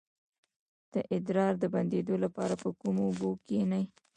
د 0.93 0.95
ادرار 1.15 1.53
د 1.59 1.63
بندیدو 1.73 2.15
لپاره 2.23 2.53
په 2.61 2.67
ګرمو 2.79 3.03
اوبو 3.07 3.29
کینئ 3.47 3.83